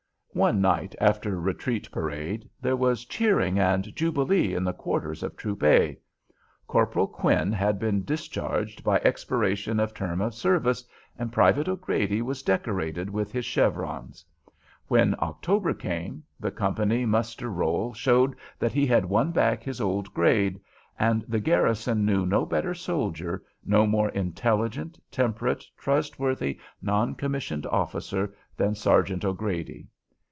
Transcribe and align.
One 0.33 0.61
night, 0.61 0.95
after 1.01 1.37
retreat 1.37 1.91
parade, 1.91 2.49
there 2.61 2.77
was 2.77 3.03
cheering 3.03 3.59
and 3.59 3.93
jubilee 3.93 4.55
in 4.55 4.63
the 4.63 4.71
quarters 4.71 5.23
of 5.23 5.35
Troop 5.35 5.61
"A." 5.61 5.97
Corporal 6.67 7.05
Quinn 7.07 7.51
had 7.51 7.77
been 7.79 8.05
discharged 8.05 8.81
by 8.81 8.99
expiration 9.03 9.77
of 9.77 9.93
term 9.93 10.21
of 10.21 10.33
service, 10.33 10.85
and 11.19 11.33
Private 11.33 11.67
O'Grady 11.67 12.21
was 12.21 12.43
decorated 12.43 13.09
with 13.09 13.33
his 13.33 13.43
chevrons. 13.43 14.23
When 14.87 15.15
October 15.19 15.73
came, 15.73 16.23
the 16.39 16.49
company 16.49 17.05
muster 17.05 17.49
roll 17.49 17.93
showed 17.93 18.33
that 18.57 18.71
he 18.71 18.85
had 18.87 19.03
won 19.03 19.33
back 19.33 19.63
his 19.63 19.81
old 19.81 20.13
grade; 20.13 20.61
and 20.97 21.23
the 21.27 21.41
garrison 21.41 22.05
knew 22.05 22.25
no 22.25 22.45
better 22.45 22.73
soldier, 22.73 23.43
no 23.65 23.85
more 23.85 24.07
intelligent, 24.11 24.97
temperate, 25.11 25.65
trustworthy 25.77 26.57
non 26.81 27.15
commissioned 27.15 27.65
officer, 27.65 28.33
than 28.55 28.75
Sergeant 28.75 29.25
O'Grady. 29.25 29.87